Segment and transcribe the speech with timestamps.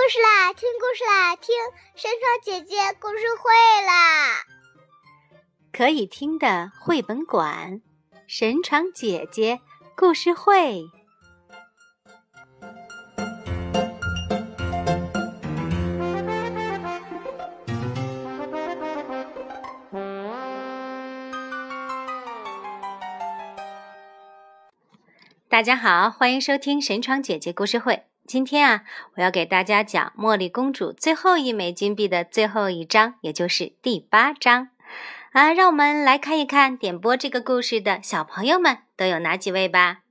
[0.00, 1.56] 故事啦，听故事啦，听
[1.96, 3.50] 山川姐姐故事会
[3.84, 4.44] 啦！
[5.72, 7.82] 可以听的绘本馆，
[8.28, 9.60] 神床姐姐
[9.96, 10.84] 故事会。
[25.48, 28.04] 大家好，欢迎收听神床姐姐故事会。
[28.28, 28.84] 今天啊，
[29.16, 34.68] 我要给大家讲茉莉公主最后一枚金币的最后一章，也就是第八章。
[35.32, 40.04] 啊，让我们来看一看点播这个故事的小朋友们都有哪几位吧。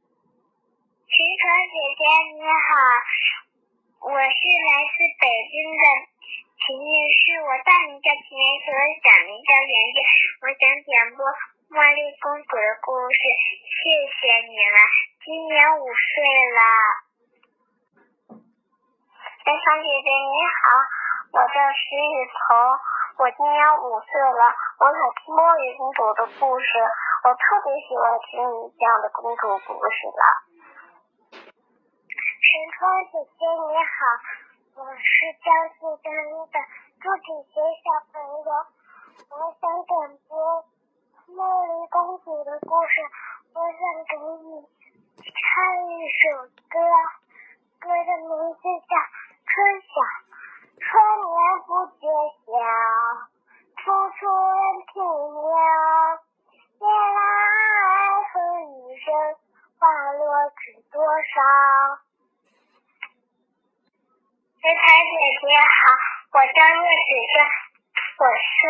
[1.06, 2.02] 神床姐姐
[2.34, 5.84] 你好，我是来自北京的
[6.58, 8.74] 秦女士，我大名叫秦元秀，
[9.06, 10.00] 小名叫圆圆，
[10.42, 11.22] 我想点播
[11.70, 13.22] 茉莉公主的故事，
[13.62, 14.82] 谢谢你了。
[15.22, 16.26] 今年五岁
[16.58, 17.06] 了。
[19.48, 20.76] 神床姐姐你好，
[21.32, 22.52] 我叫石雨桐，
[23.16, 24.44] 我今年五岁了，
[24.76, 26.68] 我想听茉莉公主的故事，
[27.24, 30.24] 我特别喜欢听你讲的公主故事了。
[31.32, 35.08] 神窗姐姐你好，我是
[35.40, 35.48] 江
[35.80, 36.60] 西张一的
[37.00, 38.52] 朱子贤小朋友，
[39.32, 39.96] 我想点
[40.28, 40.36] 播
[41.32, 41.40] 茉
[41.72, 43.00] 莉公主的故事，
[43.56, 43.80] 我想
[44.12, 44.60] 给你
[45.24, 46.84] 唱一首歌，
[47.80, 49.00] 歌的名字叫。
[49.58, 49.90] 春晓，
[50.78, 50.86] 春
[51.18, 51.34] 眠
[51.66, 52.06] 不觉
[52.46, 52.46] 晓，
[53.74, 54.54] 处处闻
[54.86, 55.50] 啼鸟。
[56.78, 57.18] 夜来
[58.32, 58.38] 风
[58.70, 59.10] 雨声，
[59.80, 60.22] 花落
[60.62, 61.42] 知多少。
[64.62, 64.78] 学台
[65.10, 65.90] 姐姐好，
[66.34, 67.42] 我叫叶子轩，
[68.22, 68.62] 我是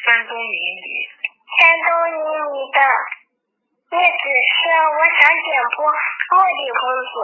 [0.00, 0.48] 山东临
[0.80, 1.12] 沂。
[1.60, 2.80] 山东临沂的
[3.92, 5.84] 叶子轩，我想点播
[6.32, 7.20] 《茉莉公主》。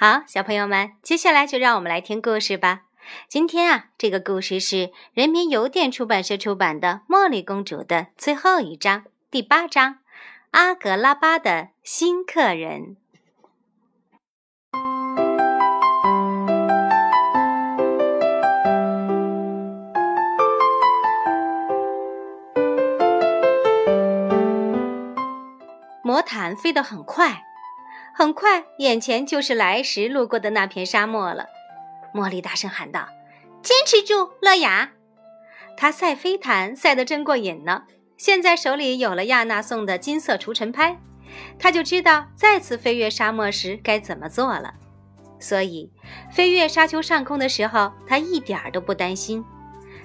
[0.00, 2.82] 好，小朋友们，接下来就让我们来听故事吧。
[3.26, 9.94] 今天啊，这个故事是人民邮电出版社出版的《茉莉公主》的最后一章，第八章
[10.52, 12.96] 《阿格拉巴的新客人》。
[26.04, 27.47] 魔毯飞得很快。
[28.18, 31.46] 很快，眼前就是来时路过的那片沙漠了。
[32.12, 33.08] 茉莉大声喊道
[33.62, 34.90] ：“坚持住，乐雅！”
[35.78, 37.84] 他赛飞毯赛得真过瘾呢。
[38.16, 40.98] 现在手里有了亚娜送的金色除尘拍，
[41.60, 44.74] 他就知道再次飞越沙漠时该怎么做了。
[45.38, 45.92] 所以，
[46.32, 49.44] 飞越沙丘上空的时候，他一点儿都不担心。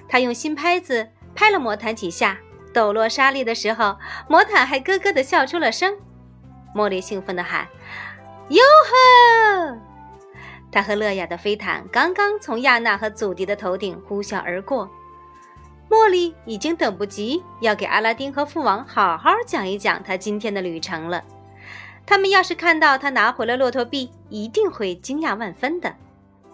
[0.08, 2.38] 他用新拍子拍了魔毯几下，
[2.72, 3.96] 抖落沙粒的时候，
[4.28, 5.98] 魔毯还咯咯地笑出了声。
[6.74, 7.68] 茉莉兴奋地喊
[8.50, 9.78] ：“哟呵！”
[10.72, 14.90] 她和乐雅的飞毯刚刚从亚娜和祖迪的头顶呼啸而过。
[15.88, 21.22] 茉莉已经等不及要给阿拉丁和父王好好讲一讲他今天的旅程了。
[22.04, 25.94] 他们要是看到他拿回了骆驼币，一定会惊讶万分的。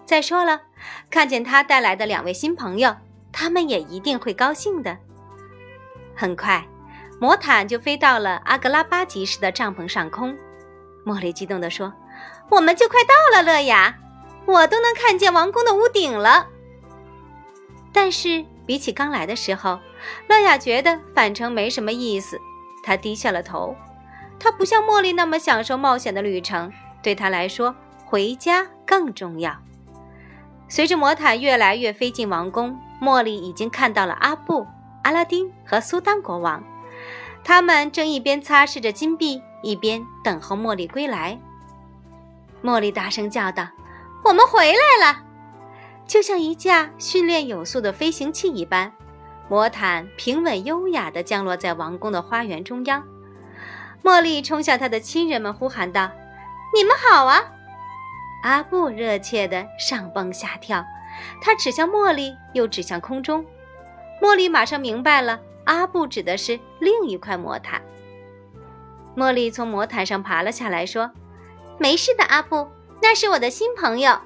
[0.05, 0.61] 再说了，
[1.09, 2.95] 看见他带来的两位新朋友，
[3.33, 4.99] 他们也一定会高兴的。
[6.15, 6.67] 很快。
[7.21, 10.35] 魔毯就飞到了阿格拉巴集市的帐篷上空，
[11.05, 11.93] 茉莉激动地说
[12.49, 13.95] ：“我们就快到了，乐雅，
[14.47, 16.47] 我都能看见王宫的屋顶了。”
[17.93, 19.79] 但是比起刚来的时候，
[20.29, 22.41] 乐雅觉得返程没什么意思，
[22.83, 23.77] 她低下了头。
[24.39, 26.73] 她不像茉莉那么享受冒险的旅程，
[27.03, 27.77] 对她来说，
[28.07, 29.55] 回家更重要。
[30.71, 34.67] 随着魔毯越来越飞进王宫，茉莉已经看到了阿布、
[35.03, 36.65] 阿拉丁和苏丹国王。
[37.43, 41.41] 他们正一边擦拭着金币，一边等候茉莉归来。
[42.63, 43.69] 茉莉大声叫道
[44.25, 45.23] ：“我们回来了！”
[46.07, 48.93] 就像一架训练有素的飞行器一般，
[49.49, 53.05] 魔毯平稳优雅地降落在王宫的花园中央。
[54.03, 56.11] 茉莉冲向她的亲人们，呼喊道
[56.75, 57.43] ：“你们好啊！”
[58.43, 60.85] 阿布热切地上蹦下跳，
[61.43, 63.45] 他指向茉莉，又指向空中。
[64.23, 65.41] 茉莉马上明白了。
[65.65, 67.81] 阿布指的是另一块魔毯。
[69.17, 71.11] 茉莉从魔毯上爬了下来，说
[71.79, 72.69] ：“没事的，阿布，
[73.03, 74.19] 那是我的新朋友，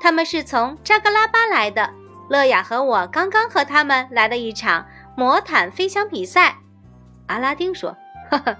[0.00, 1.92] 他们是从扎格拉巴来的。
[2.28, 4.86] 乐雅和我刚刚和他们来了一场
[5.16, 6.56] 魔毯飞翔比赛。”
[7.28, 7.96] 阿拉丁说
[8.30, 8.56] ：“呵呵，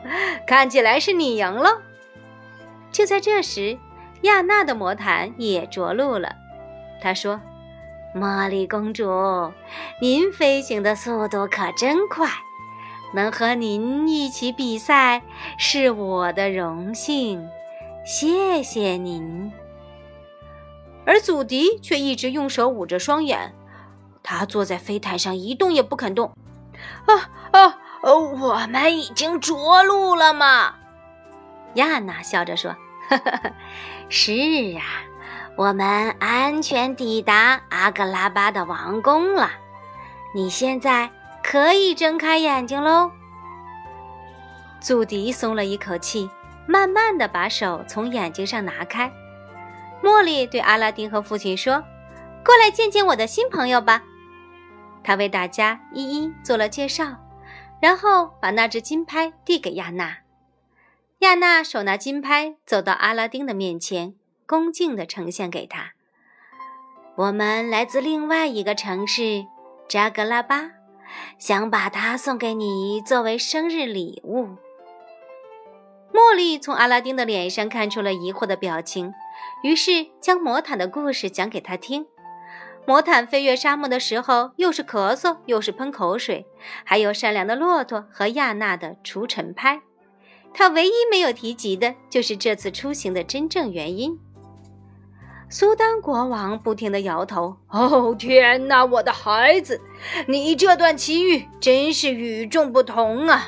[0.46, 1.82] 看起来是你赢了。”
[2.92, 3.78] 就在这时，
[4.22, 6.34] 亚娜的魔毯也着陆了。
[7.00, 7.40] 她说。
[8.14, 9.52] 茉莉公主，
[10.00, 12.26] 您飞行的速度可真快，
[13.12, 15.22] 能和您一起比赛
[15.58, 17.48] 是我的荣幸。
[18.04, 19.52] 谢谢您。
[21.04, 23.54] 而祖迪却一直用手捂着双眼，
[24.22, 26.32] 他坐在飞毯上一动也不肯动。
[27.06, 27.78] 啊啊！
[28.02, 30.74] 我们已经着陆了吗？
[31.74, 32.76] 亚娜笑着说
[33.08, 33.52] ：“呵 呵
[34.08, 34.32] 是
[34.78, 34.82] 啊，
[35.56, 39.50] 我们安全抵达阿格拉巴的王宫了。
[40.34, 41.10] 你现在
[41.48, 43.12] 可以睁开眼睛喽。”
[44.82, 46.28] 祖迪松了一口气，
[46.66, 49.12] 慢慢的把手从眼睛上拿开。
[50.02, 51.84] 茉莉对阿拉丁和父亲说
[52.44, 54.02] ：“过来见见我的新朋友吧。”
[55.04, 57.16] 他为大家一一做了介绍，
[57.80, 60.18] 然后把那只金拍递给亚娜。
[61.20, 64.14] 亚娜手拿金拍，走到阿拉丁的面前，
[64.46, 65.92] 恭敬地呈现给他
[67.16, 69.46] ：“我们来自另外一个城市
[69.88, 70.72] 扎格拉巴，
[71.38, 74.56] 想把它送给你作为生日礼物。”
[76.12, 79.12] 茉莉从阿拉丁的脸上看出了疑惑的表情。
[79.62, 82.06] 于是将魔毯的故事讲给他听。
[82.86, 86.46] 魔毯飞越沙漠的时候，又是咳嗽，又是喷口水，
[86.84, 89.82] 还有善良的骆驼和亚娜的除尘拍。
[90.54, 94.18] 他唯一没有提及的就是这次出行的真正原因。
[95.48, 99.80] 苏丹国王不停地摇头：“哦，天哪，我的孩子，
[100.26, 103.46] 你这段奇遇真是与众不同啊！”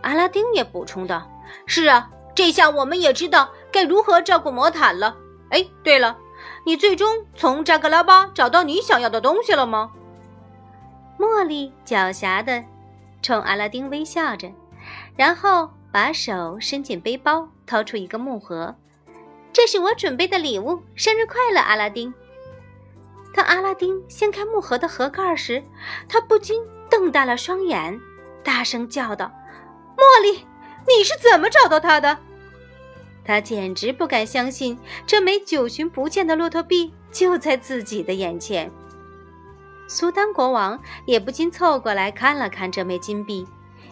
[0.00, 1.30] 阿拉丁也补充道
[1.66, 5.14] ：“是啊，这下我们也知道该如何照顾魔毯了。
[5.50, 6.16] 哎，对了，
[6.64, 9.92] 你最终从扎格拉巴找到你想要的东西了吗？”
[11.20, 12.64] 茉莉狡黠的
[13.20, 14.50] 冲阿拉丁微笑着，
[15.16, 18.76] 然后把手伸进背包，掏出一个木盒
[19.52, 22.12] ：“这是我准备的礼物，生日快乐，阿拉丁！”
[23.34, 25.62] 当阿拉丁掀开木盒的盒盖时，
[26.08, 28.00] 他不禁瞪大了双眼，
[28.42, 29.30] 大声叫道。
[29.96, 30.46] 茉莉，
[30.86, 32.18] 你是怎么找到它的？
[33.24, 38.70] 他简直不敢相信，这枚久寻不见的骆驼币就在自己的眼前。
[39.88, 43.46] 苏丹国王也不禁凑过来看了看这枚金币，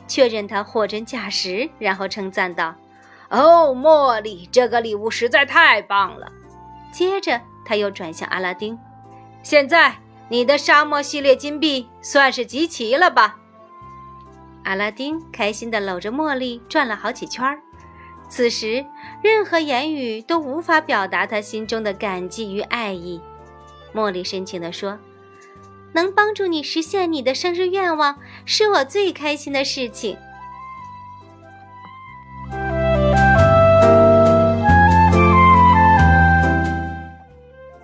[0.06, 2.74] 确认它货真价实，然后称赞道
[3.30, 6.30] ：“哦，茉莉，这个礼物实在太棒了。”
[6.92, 8.78] 接着他又转向阿拉丁
[9.42, 9.96] ：“现在
[10.28, 13.38] 你的沙漠系列金币算是集齐了吧？”
[14.64, 17.60] 阿拉丁开心地搂着茉莉转了好几圈儿，
[18.28, 18.84] 此时
[19.22, 23.20] 任何言语都无法表达他心中的感激与爱意。
[23.92, 24.98] 茉莉深情地说
[25.94, 30.18] ：“能帮助你实现你的生日愿望，是我最开心的事情。”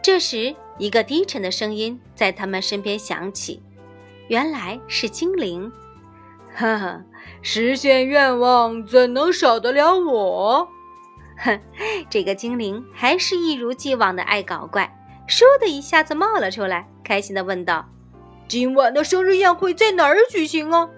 [0.02, 3.62] 这时，一个低沉的声音在他们身边响起，
[4.28, 5.70] 原来是精灵。
[6.54, 7.00] 哈哈，
[7.42, 10.68] 实现愿望怎能少得了我？
[11.38, 11.60] 哼，
[12.10, 14.92] 这个精灵还是一如既往的爱搞怪，
[15.28, 17.88] 倏的一下子冒了出来，开心的问道
[18.50, 20.90] ：“今晚的生日宴会在哪儿举行啊？”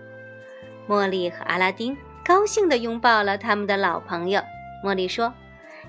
[0.88, 4.42] 茉莉和阿拉丁高兴地拥抱了他们的老朋友。
[4.82, 5.34] 茉莉说：“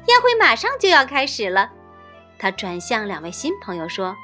[0.07, 1.71] 宴会马上就要开始了。”
[2.37, 4.15] 她转向两位新朋友说：“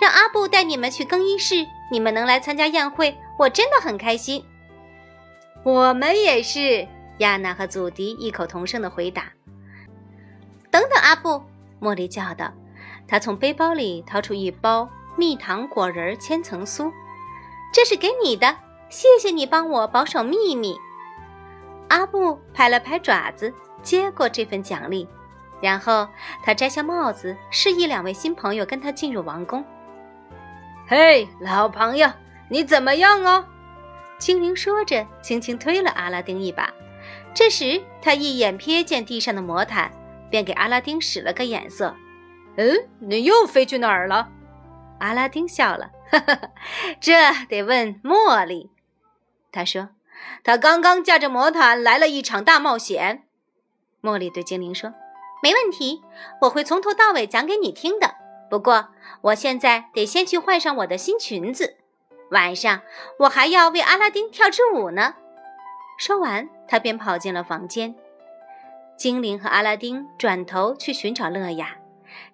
[0.00, 4.44] 让阿布带你们去更衣室，你们能来参加宴会，我真的很开心。”
[5.62, 6.88] 我们也是，
[7.18, 9.24] 亚娜和祖迪异口同声的回答。
[10.70, 11.42] 等等，阿布，
[11.80, 12.50] 茉莉叫道。
[13.06, 14.88] 她从背包里掏出一包
[15.20, 16.90] 蜜糖果仁千层酥，
[17.74, 18.56] 这是给你的，
[18.88, 20.78] 谢谢你帮我保守秘密。
[21.88, 25.06] 阿布拍了拍爪子，接过这份奖励，
[25.60, 26.08] 然后
[26.42, 29.62] 他摘下帽子，示意两位新朋友跟他进入王宫。
[30.88, 32.10] 嘿，老朋友，
[32.48, 33.46] 你怎么样啊？
[34.16, 36.72] 精灵说着，轻轻推了阿拉丁一把。
[37.34, 39.92] 这时，他一眼瞥见地上的魔毯，
[40.30, 41.94] 便给阿拉丁使了个眼色。
[42.56, 44.26] “嗯，你又飞去哪儿了？”
[45.00, 46.50] 阿拉丁笑了，“哈哈，
[47.00, 47.12] 这
[47.48, 48.70] 得问茉莉。”
[49.50, 49.88] 他说
[50.44, 53.24] ：“他刚刚驾着魔毯来了一场大冒险。”
[54.00, 54.94] 茉莉对精灵说
[55.42, 56.02] ：“没问题，
[56.42, 58.14] 我会从头到尾讲给你听的。
[58.48, 58.88] 不过，
[59.22, 61.76] 我现在得先去换上我的新裙子。”
[62.30, 62.82] 晚上
[63.18, 65.16] 我还要为阿拉丁跳支舞呢。
[65.98, 67.94] 说完，他便跑进了房间。
[68.96, 71.76] 精灵和阿拉丁转头去寻找乐雅，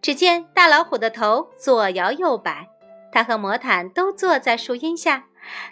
[0.00, 2.68] 只见大老虎的头左摇右摆，
[3.12, 5.24] 他和魔毯都坐在树荫下，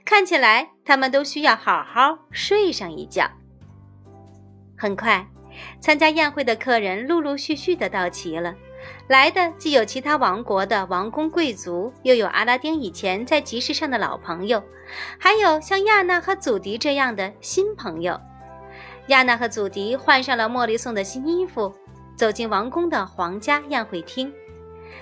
[0.05, 3.31] 看起来他们都需要好好睡上一觉。
[4.77, 5.27] 很快，
[5.81, 8.55] 参加宴会的客人陆陆续续的到齐了，
[9.09, 14.63] 来的既有其他王国的王公贵族，又有阿拉丁以前在集市上的老朋友，
[15.19, 18.21] 还有像亚娜和祖迪这样的新朋友。
[19.09, 21.75] 亚娜和祖迪换上了茉莉送的新衣服，
[22.17, 24.33] 走进王宫的皇家宴会厅。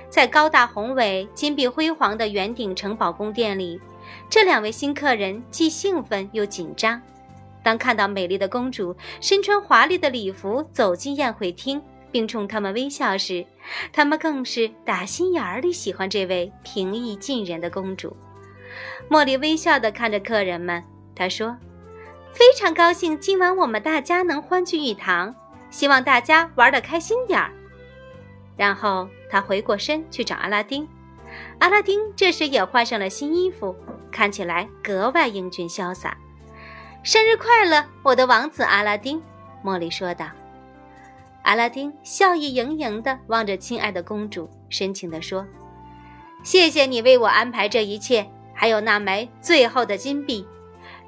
[0.08, 3.80] 在高大宏伟、金碧辉煌的圆顶城堡宫殿里，
[4.28, 7.00] 这两位新客人既兴奋又紧张。
[7.62, 13.46] 当看到美丽的公主身穿华丽的礼服走进宴会厅，并冲他们微笑时，
[13.92, 18.16] 他们更是打心眼里喜欢这位平易近人的公主。
[19.08, 20.82] 茉莉微笑地看着客人们，
[21.14, 21.56] 她说
[22.34, 25.34] ：“非常高兴今晚我们大家能欢聚一堂，
[25.72, 27.50] 希望大家玩的开心点儿。”
[28.56, 30.86] 然后他回过身去找阿拉丁。
[31.58, 33.74] 阿拉丁这时也换上了新衣服，
[34.12, 36.16] 看起来格外英俊潇洒。
[37.02, 39.20] “生日快乐，我的王子阿拉丁！”
[39.64, 40.26] 茉莉说道。
[41.42, 45.46] 阿拉丁笑意盈盈地望着亲爱的公主，深情地说
[46.44, 50.46] ：“谢谢你为我安排这一切，还有那枚最后的金币，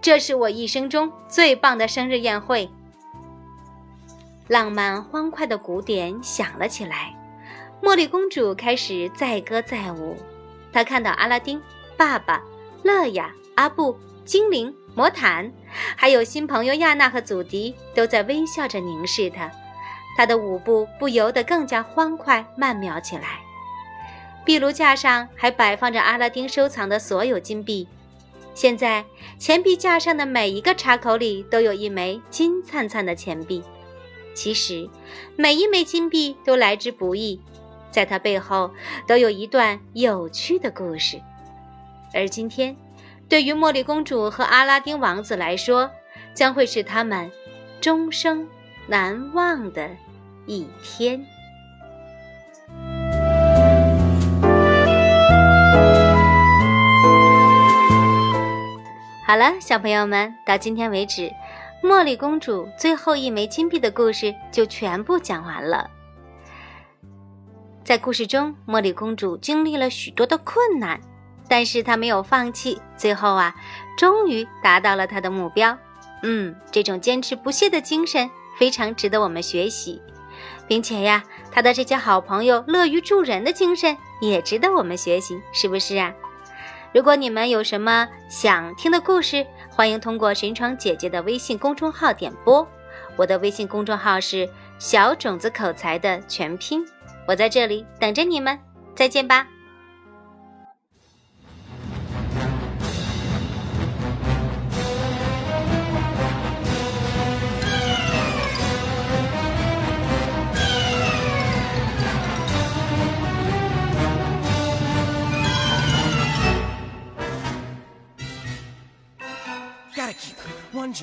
[0.01, 2.71] 这是我一生中最棒的生日宴会。”
[4.49, 7.15] 浪漫欢快的鼓点响了起来，
[7.83, 10.17] 茉莉公主开始载歌载舞。
[10.73, 11.61] 她看到阿拉丁、
[11.97, 12.43] 爸爸、
[12.83, 15.51] 乐雅、阿布、精灵、魔毯，
[15.97, 19.51] 还有新朋友亚娜和祖迪，都在微笑着凝视她。
[20.17, 23.41] 他的舞步不由得更加欢快曼妙起来。
[24.45, 27.89] 壁炉架上还摆放着阿拉丁收藏的所有金币，
[28.55, 29.05] 现在
[29.39, 33.65] 钱币架上的每一个插口里都有一枚金灿灿的钱币。
[34.35, 34.89] 其实，
[35.37, 37.41] 每一枚金币都来之不易，
[37.91, 38.71] 在它背后
[39.07, 41.21] 都有一段有趣的故事。
[42.13, 42.77] 而今天，
[43.29, 45.91] 对于茉莉公主和阿拉丁王子来说，
[46.35, 47.31] 将会是他们
[47.81, 48.47] 终生
[48.87, 49.89] 难忘的。
[50.47, 51.25] 一天。
[59.27, 61.33] 好了，小朋友们，到今天为止，
[61.85, 65.91] 茉莉公主最后一枚金币的故事就全部讲完了。
[67.85, 70.99] 在故事中，茉莉公主经历了许多的困难，
[71.47, 73.55] 但是她没有放弃，最后啊，
[73.99, 75.77] 终于达到了她的目标。
[76.23, 80.01] 嗯，这种坚持不懈的精神非常值得我们学习。
[80.67, 81.23] 并且呀，
[81.53, 86.15] 她的这些好朋友乐于助人的精神也值得我们学习，是不是啊？
[86.95, 92.65] 如果你们有什么想听的故事，欢迎通过神床姐姐的微信公众号点播。
[93.17, 96.87] 我的微信公众号是小种子口才的全拼，
[97.27, 98.57] 我在这里等着你们，
[98.95, 99.49] 再见吧。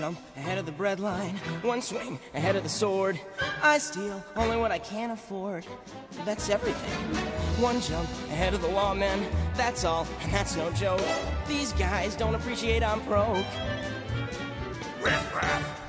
[0.02, 3.20] Jump ahead of the breadline, one swing ahead of the sword.
[3.62, 5.64] I steal only what I can afford.
[6.26, 7.00] That's everything.
[7.62, 11.06] One jump ahead of the lawmen, that's all, and that's no joke.
[11.48, 13.46] These guys don't appreciate I'm broke.
[15.04, 15.81] With wrath,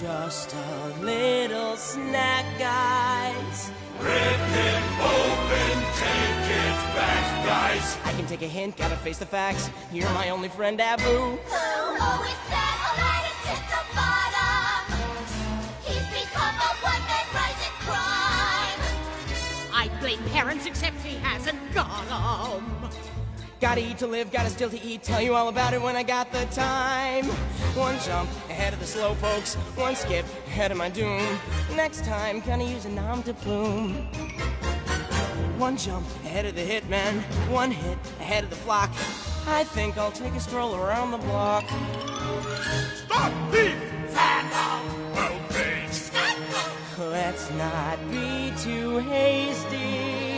[0.00, 3.70] Just a little snack, guys.
[3.98, 7.98] Rip him open, take it back, guys.
[8.06, 9.68] I can take a hint, gotta face the facts.
[9.92, 11.02] You're my only friend, Abu.
[11.02, 14.88] It's sad, alright, it's hit the bottom.
[15.84, 18.80] He's become a one-man rising crime.
[19.74, 22.88] I blame parents, except he hasn't got 'em.
[23.60, 25.02] Gotta eat to live, gotta still to eat.
[25.02, 27.26] Tell you all about it when I got the time.
[27.76, 31.38] One jump ahead of the slow pokes, one skip ahead of my doom.
[31.76, 33.96] Next time, gonna use a nom de plume.
[35.58, 38.88] One jump ahead of the hitman, one hit ahead of the flock.
[39.46, 41.64] I think I'll take a stroll around the block.
[42.94, 43.76] Stop thief!
[45.14, 46.10] Outrage!
[46.98, 50.29] Let's not be too hasty.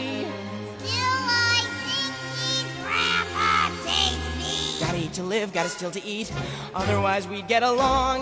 [5.12, 6.32] need to live, gotta still to eat,
[6.74, 8.20] otherwise we'd get along.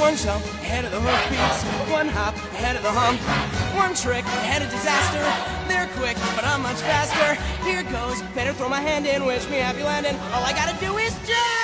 [0.00, 3.20] One jump ahead of the hoofbeats one hop ahead of the hump,
[3.76, 5.20] one trick ahead of disaster.
[5.66, 7.34] They're quick, but I'm much faster.
[7.64, 10.16] Here goes, better throw my hand in, wish me happy landing.
[10.32, 11.59] All I gotta do is jump.